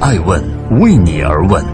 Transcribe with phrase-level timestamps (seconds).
[0.00, 0.40] 爱问
[0.78, 1.64] 为你而问。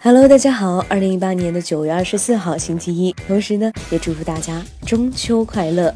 [0.00, 5.94] Hello，大家好，二零一八年的九月二十四号星期一，同时呢，也祝福大家中秋快乐。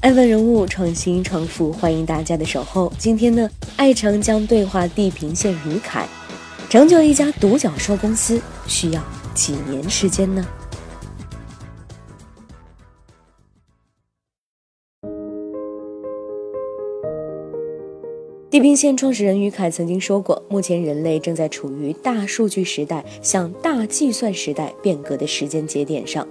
[0.00, 2.92] 爱问人物创新创富，欢迎大家的守候。
[2.98, 6.04] 今天呢，爱成将对话地平线于凯，
[6.68, 9.00] 成就一家独角兽公司需要
[9.34, 10.44] 几年时间呢？
[18.54, 26.24] 地平线创始人于凯曾经说过，目前人类正在处于大数据时代向大计算时代变革的时间节点上。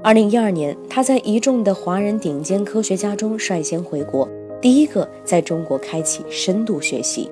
[0.00, 4.28] 二零一二年，他在一众的华人顶尖科学家中率先回国，
[4.62, 7.28] 第一个在中国开启深度学习。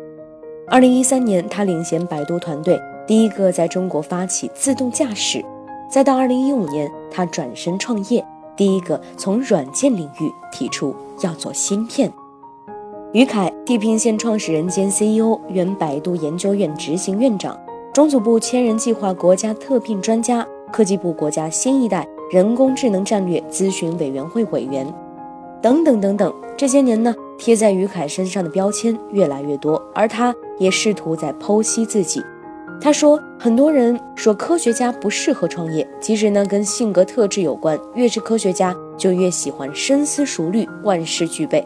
[0.67, 5.41] 二零一三年，他领衔百度团队，第一个在中国发起自动驾驶。
[5.89, 12.13] 再到二零一五年，他转身创业，第一个从软件领域提出要做芯片。
[13.15, 17.59] 于凯，地平线创始人兼 CEO，原百度研究院执行院长，
[17.95, 22.07] 中组部千人计划国家特聘专家，科技部国家新一代。
[22.31, 24.87] 人工智能战略咨询委员会委员，
[25.63, 32.23] 等等等等，这些年呢，贴在于凯身上的标签越来越多，而他也试图在剖析自己。
[32.79, 37.81] 他说，很多人说科学家不适合创业，其实呢，跟性格特质有关。
[37.95, 41.65] 越是科学家，就越喜欢深思熟虑，万事俱备。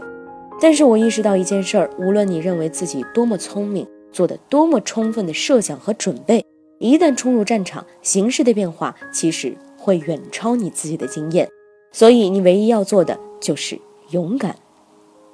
[0.60, 6.44] 但是我意识到一件事儿，无论你认为自己多么聪明，做的多么充分的设想和准备，
[6.78, 9.56] 一旦冲入战场，形势的变化其实。
[9.84, 11.48] 会远超你自己的经验，
[11.90, 13.76] 所以你唯一要做的就是
[14.10, 14.54] 勇敢。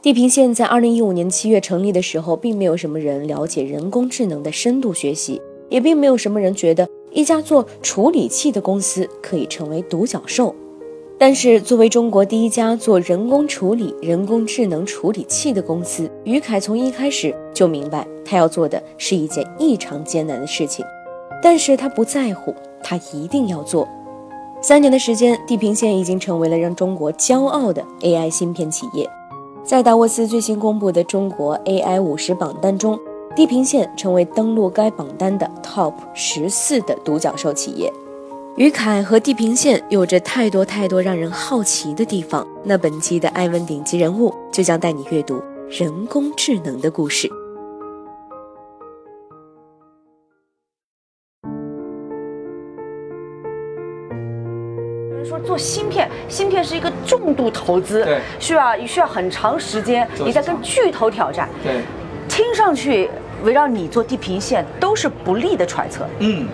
[0.00, 5.38] 地平线在二零一五年七月成立的时候，并没有什么人了解人工智能的深度学习，
[5.68, 10.54] 也并没有什么人觉得一家做处理器的公司可以成为独角兽。
[11.20, 20.86] 但是，作为中国第一家做人工处理、人工智能处理器的公司，于凯从一开始就明白，他要做的是一件异常艰难的事情。
[21.42, 22.54] 但是他不在乎，
[22.84, 23.86] 他一定要做。
[24.60, 29.08] 三年的时间，地平线已经成为了让中国骄傲的 AI 芯片企业。
[29.64, 32.96] 在达沃斯最新公布的中国 AI 五十榜单中，
[33.34, 37.92] 地平线成为登陆该榜单的 TOP 十四的独角兽企业。
[38.58, 42.44] 于凯和地平线有着太多太多让人好奇的地方。
[42.64, 47.28] 那本期的艾问顶级人物就将带你阅读人工智能的故事。
[55.24, 61.82] 说做芯片，芯片是一个重度投资，对，需要需要很长时间，你在跟巨头挑战，对，
[62.28, 63.08] 听上去
[63.44, 66.48] 围绕你做地平线都是不利的揣测，嗯，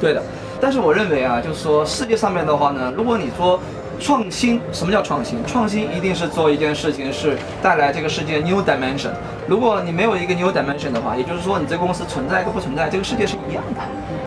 [0.00, 0.22] 对的，
[0.60, 3.58] 但是我认为啊，就是说世界上面的话呢，如果你说。
[4.02, 5.44] 创新，什么叫创新？
[5.44, 9.10] 创新一定是做一件事情，是带来这个世界 new dimension。
[9.46, 13.82] 如果你没有一个 new dimension 的话，也就是说你这个公司存在跟不存在，这个世界是一样的，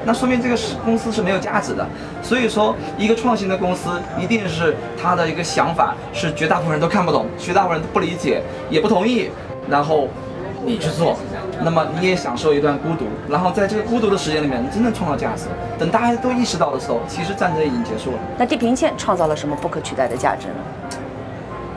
[0.05, 1.83] 那说明这个是公司是没有价值的。
[2.21, 3.89] 所以说，一个创新的公司
[4.19, 9.31] 一定是他的一个想法是绝大部分人都看不懂，绝大部分人都不理解，也不同意，
[9.67, 10.07] 然后。
[10.65, 11.17] 你去做，
[11.61, 15.45] 那么你也享受一段孤独，然后在这个孤独的时间里面，你真正创造价值。
[15.77, 18.17] 等大家都意识到的时候，其实战争已经结束了。
[18.37, 20.55] 那地平线创造了什么不可取代的价值呢？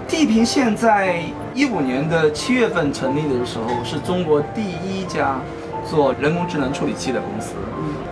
[0.09, 1.21] 地平线在
[1.53, 5.39] 一五年的七月份成立的时候，是中国第一家
[5.85, 7.55] 做人工智能处理器的公司。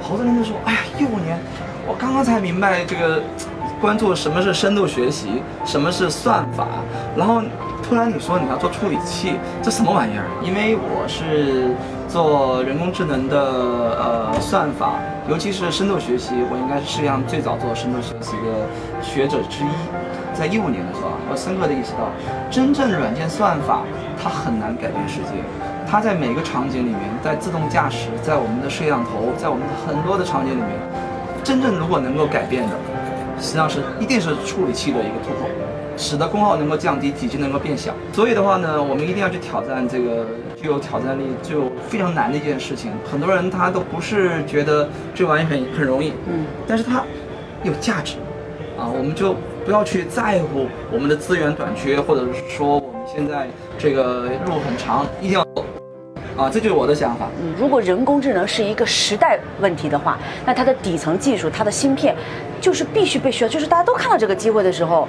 [0.02, 1.38] 好多人都说：“哎呀，一五年，
[1.86, 3.22] 我刚刚才明白这个
[3.81, 6.69] 关注什么是深度学习，什么是算法，
[7.16, 7.42] 然后。”
[7.86, 10.24] 突然你说你要做处理器，这什么玩意儿？
[10.42, 11.76] 因为我是
[12.08, 14.94] 做人工智能的呃算法，
[15.28, 18.66] 尤其是深度学习，我应该是世界上最早做深度学习的
[19.02, 19.68] 学者之一。
[20.32, 22.08] 在一五年的时候，我深刻的意识到，
[22.50, 23.82] 真正的软件算法
[24.16, 25.36] 它很难改变世界。
[25.86, 30.72] 它在每个场景里面，在自动驾驶，在我们的摄像头，在我们很多的场景里面，
[31.44, 32.74] 真正如果能够改变的，
[33.38, 35.46] 实际上是一定是处理器的一个突破。
[35.96, 37.93] 使得功耗能够降低，体积能够变小。
[38.12, 40.26] 所以的话呢，我们一定要去挑战这个
[40.61, 42.91] 具有挑战力、具有非常难的一件事情。
[43.11, 47.02] 很多人他都不是觉得这玩意很很容易，嗯，但是它
[47.62, 48.17] 有价值，
[48.79, 53.49] 啊，我们就不要去在乎我们的资源短缺，或者是说我们现在
[53.79, 55.64] 这个路很长，一定要走，
[56.37, 57.29] 啊，这就是我的想法。
[57.40, 62.14] 嗯，如果人工智能是一个时代问题的话，那它的底层技术、它的芯片，
[62.61, 65.08] 就是必须被需要，就是大家都看到这个机会的时候。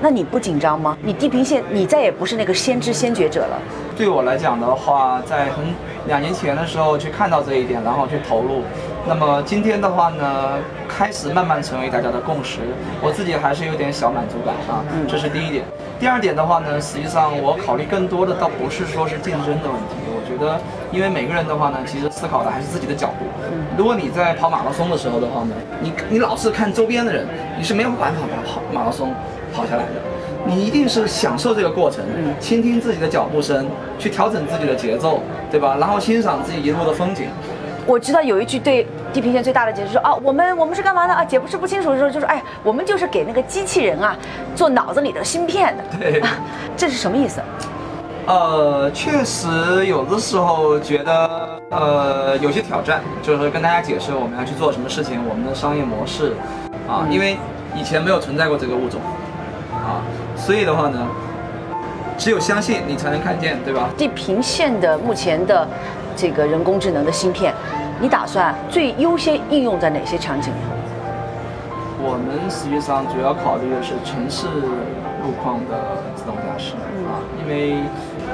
[0.00, 0.96] 那你不紧张吗？
[1.02, 3.58] 你地平线，你再也不是那个先知先觉者了。
[3.96, 5.64] 对我来讲的话，在很
[6.06, 8.62] 两年前的时候去看到这一点，然后去投入，
[9.08, 12.58] 那么今天的话呢，开始慢慢成为大家的共识，
[13.02, 15.64] 我自己还是有点小满足感啊，这是第一点。
[15.98, 20.60] 第二点的话呢，实际上我考虑更多的倒不是说是竞争的问题，我觉得
[20.92, 23.24] 因为每个人的话呢，其实思考的还是自己的脚步。
[23.78, 27.26] 如果你在跑马拉松的时候的话呢，你你老是看周边的人，
[27.56, 29.14] 你是没有办法把跑马拉松
[29.56, 30.02] 跑下来的。
[30.44, 32.04] 你一定是享受这个过程，
[32.38, 33.66] 倾听自己的脚步声，
[33.98, 35.20] 去调整自己的节奏，
[35.50, 35.76] 对吧？
[35.80, 37.26] 然后欣赏自己一路的风景。
[37.86, 41.24] 我知道有一句对地平线最大的解释说啊，我们我们是干嘛的啊？
[41.24, 44.16] 解释不清楚的时候就是哎，我们就是给那个机器人啊
[44.54, 45.82] 做脑子里的芯片的。
[45.98, 46.22] 对，
[46.76, 47.40] 这是什么意思？
[48.26, 56.34] 呃，确实有的时候觉得呃有些挑战，就是跟大家解释我们要去做什么事情，我们的商业模式
[56.88, 57.36] 啊，因为
[57.76, 59.00] 以前没有存在过这个物种
[59.86, 60.02] 啊，
[60.36, 61.06] 所以的话呢，
[62.18, 63.88] 只有相信你才能看见，对吧？
[63.96, 65.66] 地平线的目前的
[66.16, 67.54] 这个人工智能的芯片，
[68.00, 70.52] 你打算最优先应用在哪些场景？
[72.02, 74.46] 我们实际上主要考虑的是城市
[75.22, 76.74] 路况的自动驾驶
[77.06, 77.78] 啊，因为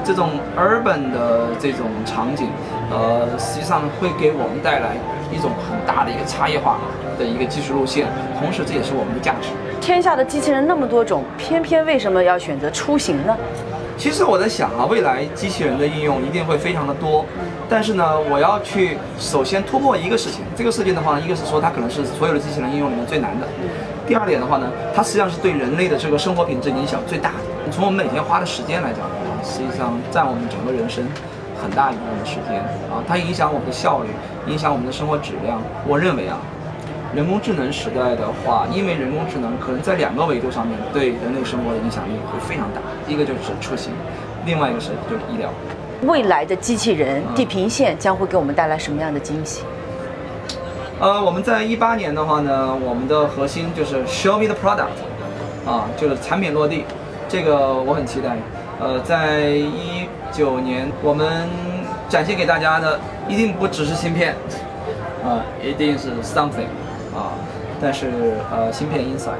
[0.03, 2.47] 这种 urban 的这种场景，
[2.91, 4.97] 呃，实际上会给我们带来
[5.31, 6.77] 一种很大的一个差异化
[7.17, 8.07] 的一个技术路线，
[8.39, 9.49] 同时这也是我们的价值。
[9.83, 13.35] 天下的机器人那么多种，偏偏为什么要选择出行呢？
[13.97, 17.25] 其实我在想啊，未来机器人的应用一定会非常的多，
[17.67, 23.45] 但是呢，我要去首先突破一个事情，这个事情的话，一个是说它可能是所有的机器人应用里面最难的，
[24.07, 27.69] 第二点的话呢，它实际上是对人类的这个生活品质影响最大的。
[27.69, 31.03] 从我们每天花的时间来讲的话，实际上占我们整个人生
[31.61, 34.07] 很大一部分的时间啊，它影响我们的效率，
[34.47, 35.61] 影响我们的生活质量。
[35.85, 36.39] 我认为啊。
[37.15, 43.91] 人工智能时代的话，因为人工智能可能在两个维度上面对人类生活的影响力会非常大，一个就是出行，
[44.45, 45.49] 另外一个是就是医疗。
[46.01, 49.61] 未来的机器人地平线将会给我们带来什么样的惊喜？
[50.99, 56.83] 呃，我们在一八年的话呢，我们的核心就是 show me the product，啊，就是产品落地，
[57.29, 58.35] 这个我很期待。
[58.79, 61.47] 呃，在一九年，我们
[62.09, 64.35] 展现给大家的一定不只是芯片，
[65.23, 66.65] 啊，一定是 something。
[67.13, 67.33] 啊，
[67.79, 68.07] 但是
[68.51, 69.37] 呃，芯片 inside。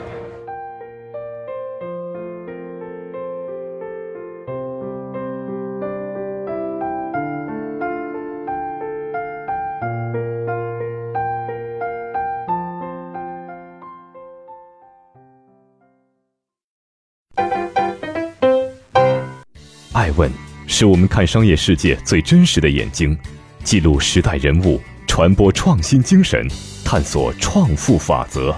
[19.94, 20.30] 爱问
[20.68, 23.18] 是我们看商业世界最真实的眼睛，
[23.64, 26.46] 记录时代人物，传播创新精神。
[26.94, 28.56] 探索创富法则。